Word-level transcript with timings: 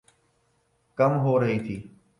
کم 0.97 1.11
ہو 1.23 1.33
رہی 1.41 1.57
تھِی 1.65 1.77